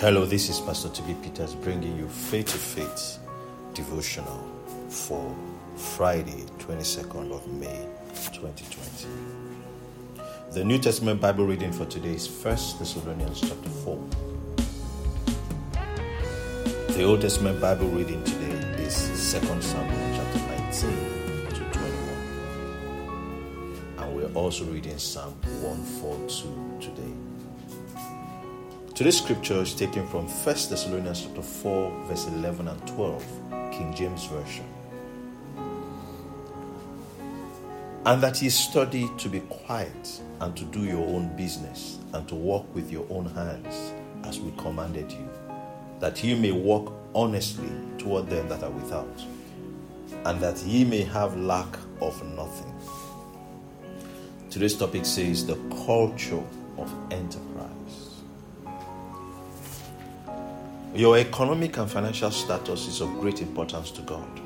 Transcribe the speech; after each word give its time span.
Hello, 0.00 0.24
this 0.24 0.48
is 0.48 0.58
Pastor 0.60 0.88
TB 0.88 1.22
Peters 1.22 1.54
bringing 1.54 1.94
you 1.94 2.08
Faith 2.08 2.46
to 2.46 2.56
Faith 2.56 3.18
devotional 3.74 4.42
for 4.88 5.36
Friday, 5.76 6.46
22nd 6.56 7.30
of 7.30 7.46
May 7.48 7.86
2020. 8.32 9.06
The 10.52 10.64
New 10.64 10.78
Testament 10.78 11.20
Bible 11.20 11.44
reading 11.44 11.70
for 11.70 11.84
today 11.84 12.14
is 12.14 12.26
1 12.26 12.42
Thessalonians 12.78 13.42
chapter 13.42 13.68
4. 13.68 14.02
The 16.94 17.02
Old 17.02 17.20
Testament 17.20 17.60
Bible 17.60 17.88
reading 17.88 18.24
today 18.24 18.56
is 18.82 19.06
2 19.06 19.12
Samuel 19.12 19.60
chapter 20.16 20.38
19 20.38 21.46
to 21.50 21.60
21. 21.78 23.98
And 23.98 24.16
we're 24.16 24.32
also 24.32 24.64
reading 24.64 24.96
Psalm 24.96 25.34
142 25.60 26.88
today. 26.88 27.12
Today's 29.00 29.16
scripture 29.16 29.62
is 29.62 29.72
taken 29.72 30.06
from 30.08 30.26
1 30.26 30.44
Thessalonians 30.44 31.22
chapter 31.22 31.40
4, 31.40 32.04
verse 32.04 32.26
11 32.26 32.68
and 32.68 32.86
12, 32.86 33.24
King 33.72 33.94
James 33.94 34.26
Version. 34.26 34.66
And 38.04 38.22
that 38.22 38.42
ye 38.42 38.50
study 38.50 39.08
to 39.16 39.30
be 39.30 39.40
quiet 39.48 40.20
and 40.42 40.54
to 40.54 40.66
do 40.66 40.84
your 40.84 40.98
own 40.98 41.34
business 41.34 41.98
and 42.12 42.28
to 42.28 42.34
walk 42.34 42.66
with 42.74 42.92
your 42.92 43.06
own 43.08 43.24
hands 43.24 43.94
as 44.24 44.38
we 44.38 44.52
commanded 44.58 45.10
you, 45.10 45.26
that 46.00 46.22
ye 46.22 46.38
may 46.38 46.52
walk 46.52 46.92
honestly 47.14 47.72
toward 47.96 48.28
them 48.28 48.50
that 48.50 48.62
are 48.62 48.68
without, 48.68 49.24
and 50.26 50.38
that 50.42 50.58
ye 50.64 50.84
may 50.84 51.04
have 51.04 51.34
lack 51.38 51.74
of 52.02 52.22
nothing. 52.36 52.74
Today's 54.50 54.76
topic 54.76 55.06
says 55.06 55.46
the 55.46 55.56
culture 55.86 56.44
of 56.76 56.94
enterprise. 57.10 58.09
Your 60.94 61.16
economic 61.18 61.76
and 61.76 61.88
financial 61.88 62.32
status 62.32 62.88
is 62.88 63.00
of 63.00 63.08
great 63.20 63.40
importance 63.40 63.92
to 63.92 64.02
God. 64.02 64.40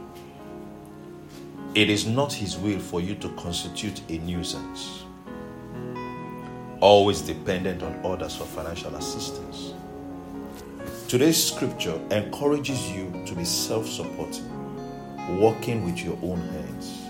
It 1.75 1.89
is 1.89 2.07
not 2.07 2.35
His 2.35 2.59
will 2.59 2.79
for 2.79 3.01
you 3.01 3.15
to 3.15 3.31
constitute 3.31 4.03
a 4.11 4.19
nuisance, 4.19 5.05
always 6.81 7.23
dependent 7.23 7.83
on 7.83 7.99
others 8.05 8.37
for 8.37 8.45
financial 8.45 8.95
assistance. 8.95 9.73
Today's 11.09 11.43
scripture 11.43 11.99
encourages 12.11 12.93
you 12.93 13.11
to 13.25 13.35
be 13.35 13.45
self 13.45 13.87
supporting, 13.87 15.41
working 15.41 15.83
with 15.87 16.05
your 16.05 16.19
own 16.23 16.41
hands. 16.41 17.01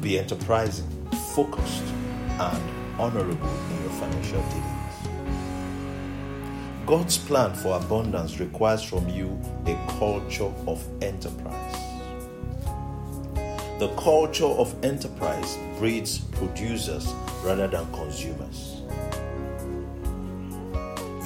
Be 0.00 0.20
enterprising, 0.20 0.86
focused, 1.34 1.82
and 2.38 3.00
honorable 3.00 3.48
in 3.72 3.82
your 3.82 3.90
financial 3.90 4.40
dealings. 4.50 4.77
God's 6.88 7.18
plan 7.18 7.52
for 7.52 7.76
abundance 7.76 8.40
requires 8.40 8.82
from 8.82 9.06
you 9.10 9.38
a 9.66 9.76
culture 9.98 10.50
of 10.66 10.82
enterprise. 11.02 11.76
The 13.78 13.92
culture 13.98 14.46
of 14.46 14.74
enterprise 14.82 15.58
breeds 15.78 16.16
producers 16.16 17.12
rather 17.42 17.68
than 17.68 17.84
consumers. 17.92 18.80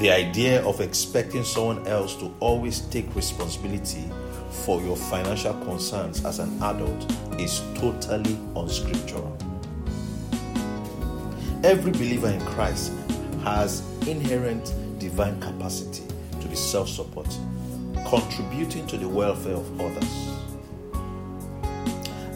The 0.01 0.11
idea 0.11 0.65
of 0.65 0.81
expecting 0.81 1.45
someone 1.45 1.87
else 1.87 2.17
to 2.17 2.35
always 2.41 2.81
take 2.81 3.15
responsibility 3.15 4.11
for 4.51 4.83
your 4.83 4.97
financial 4.97 5.55
concerns 5.63 6.25
as 6.25 6.41
an 6.41 6.61
adult 6.61 7.09
is 7.41 7.63
totally 7.77 8.37
unscriptural. 8.57 9.39
Every 11.63 11.93
believer 11.93 12.31
in 12.31 12.41
Christ 12.47 12.91
has 13.45 13.85
inherent 14.09 14.75
divine 15.13 15.39
capacity 15.43 16.05
to 16.41 16.49
be 16.49 16.57
self 16.57 16.89
supporting, 16.89 17.47
contributing 18.09 18.87
to 18.87 18.97
the 18.97 19.07
welfare 19.07 19.55
of 19.55 19.81
others. 19.81 20.29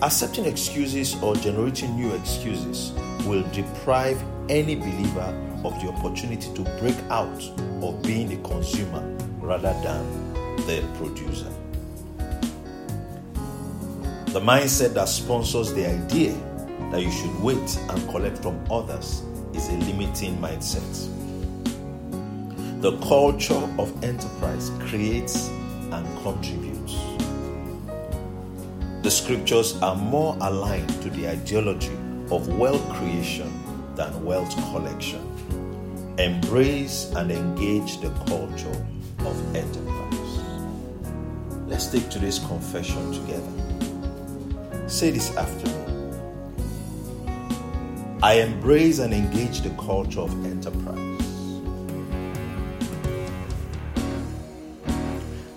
Accepting 0.02 0.44
excuses 0.44 1.16
or 1.22 1.34
generating 1.36 1.96
new 1.96 2.12
excuses 2.12 2.92
will 3.24 3.42
deprive 3.52 4.22
any 4.50 4.74
believer 4.74 5.42
of 5.64 5.72
the 5.80 5.88
opportunity 5.88 6.52
to 6.52 6.62
break 6.78 6.96
out 7.08 7.42
of 7.82 8.02
being 8.02 8.30
a 8.34 8.36
consumer 8.46 9.02
rather 9.40 9.72
than 9.82 10.34
the 10.66 10.86
producer. 10.98 11.50
The 14.34 14.40
mindset 14.40 14.92
that 14.92 15.08
sponsors 15.08 15.72
the 15.72 15.86
idea 15.88 16.34
that 16.90 17.00
you 17.00 17.10
should 17.10 17.34
wait 17.40 17.78
and 17.88 18.08
collect 18.10 18.36
from 18.42 18.62
others 18.70 19.22
is 19.54 19.66
a 19.70 19.78
limiting 19.78 20.36
mindset. 20.36 21.25
The 22.86 22.96
culture 22.98 23.68
of 23.80 24.04
enterprise 24.04 24.70
creates 24.78 25.48
and 25.90 26.06
contributes. 26.22 26.94
The 29.02 29.10
scriptures 29.10 29.76
are 29.82 29.96
more 29.96 30.36
aligned 30.40 31.02
to 31.02 31.10
the 31.10 31.28
ideology 31.28 31.96
of 32.30 32.46
wealth 32.46 32.88
creation 32.90 33.50
than 33.96 34.24
wealth 34.24 34.54
collection. 34.70 35.18
Embrace 36.18 37.10
and 37.16 37.32
engage 37.32 38.00
the 38.00 38.10
culture 38.28 38.86
of 39.18 39.56
enterprise. 39.56 40.40
Let's 41.66 41.88
take 41.88 42.08
today's 42.08 42.38
confession 42.38 43.12
together. 43.12 44.88
Say 44.88 45.10
this 45.10 45.36
after 45.36 45.66
me. 45.66 45.74
I 48.22 48.34
embrace 48.34 49.00
and 49.00 49.12
engage 49.12 49.62
the 49.62 49.70
culture 49.70 50.20
of 50.20 50.30
enterprise. 50.46 51.35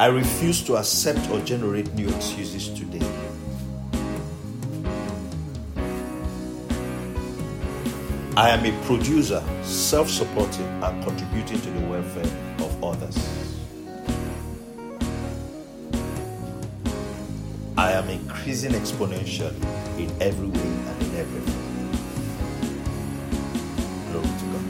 I 0.02 0.06
refuse 0.06 0.64
to 0.64 0.78
accept 0.78 1.30
or 1.30 1.42
generate 1.42 1.94
new 1.94 2.08
excuses 2.08 2.70
today. 2.70 3.06
I 8.38 8.52
am 8.52 8.66
a 8.66 8.72
producer, 8.86 9.44
self 9.64 10.09
supporting, 10.09 10.66
and 10.82 11.04
contributing 11.04 11.59
to 11.59 11.70
the 11.70 11.86
welfare 11.88 12.24
of 12.59 12.82
others. 12.82 13.18
I 17.78 17.92
am 17.92 18.08
increasing 18.08 18.72
exponentially 18.72 19.54
in 20.00 20.09
every 20.22 20.48
way 20.48 20.62
and 20.62 21.04
in 21.04 21.14
everything. 21.18 21.59
Glory 24.14 24.30
to 24.40 24.46
God. 24.54 24.64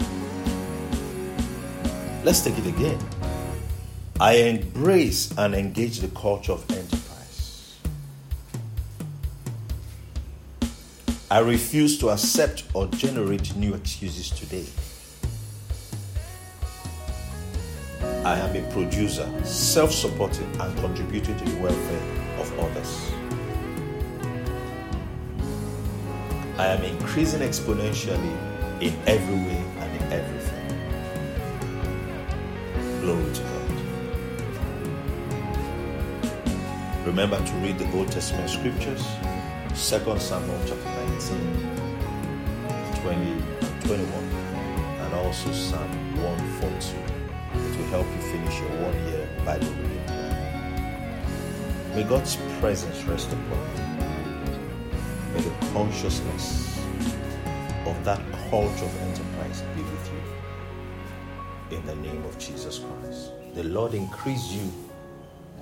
Let's 2.25 2.41
take 2.41 2.57
it 2.57 2.65
again. 2.65 2.97
I 4.21 4.33
embrace 4.33 5.31
and 5.37 5.55
engage 5.55 5.99
the 5.99 6.09
culture 6.09 6.51
of 6.51 6.69
enterprise. 6.71 7.77
I 11.31 11.39
refuse 11.39 11.97
to 11.99 12.09
accept 12.09 12.65
or 12.73 12.87
generate 12.87 13.55
new 13.55 13.73
excuses 13.73 14.29
today. 14.31 14.65
I 18.25 18.37
am 18.39 18.53
a 18.57 18.71
producer, 18.73 19.25
self 19.45 19.93
supporting, 19.93 20.51
and 20.59 20.77
contributing 20.79 21.37
to 21.37 21.45
the 21.45 21.61
welfare 21.61 22.01
of 22.39 22.59
others. 22.59 23.11
I 26.57 26.67
am 26.67 26.83
increasing 26.83 27.39
exponentially 27.39 28.81
in 28.81 28.93
every 29.07 29.35
way 29.35 29.63
and 29.79 30.01
in 30.01 30.11
everything. 30.11 30.67
Glory 32.99 33.33
to 33.33 33.41
God. 33.43 33.58
Remember 37.09 37.43
to 37.43 37.53
read 37.53 37.79
the 37.79 37.91
Old 37.97 38.11
Testament 38.11 38.47
scriptures, 38.51 39.03
2 39.69 40.19
Samuel 40.19 40.59
chapter 40.67 40.91
19, 41.09 41.41
20 43.01 43.31
and 43.31 43.81
21, 43.81 44.23
and 45.01 45.13
also 45.15 45.51
Psalm 45.51 45.89
142. 46.21 46.95
It 47.57 47.77
will 47.79 47.87
help 47.87 48.05
you 48.05 48.21
finish 48.31 48.59
your 48.59 48.69
one 48.85 48.93
year 49.07 49.27
Bible 49.43 49.73
reading 49.81 50.03
plan. 50.05 51.95
May 51.95 52.03
God's 52.03 52.35
presence 52.59 53.01
rest 53.05 53.33
upon 53.33 53.57
you. 53.75 53.83
May 55.33 55.41
the 55.41 55.65
consciousness 55.73 56.77
of 57.87 58.05
that 58.05 58.21
culture 58.51 58.85
of 58.85 59.01
enterprise 59.01 59.63
be 59.75 59.81
with 59.81 60.11
you. 61.71 61.75
In 61.75 61.83
the 61.87 61.95
name 61.95 62.23
of 62.25 62.37
Jesus 62.37 62.77
Christ. 62.77 63.31
The 63.55 63.63
Lord 63.63 63.95
increase 63.95 64.51
you 64.51 64.71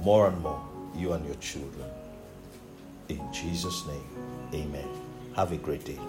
more 0.02 0.28
and 0.28 0.42
more 0.42 0.62
you 0.98 1.14
and 1.14 1.26
your 1.26 1.36
children. 1.36 1.90
In 3.10 3.22
Jesus' 3.32 3.86
name, 3.88 4.10
amen. 4.54 4.88
Have 5.36 5.52
a 5.52 5.58
great 5.58 5.86
day. 5.86 6.00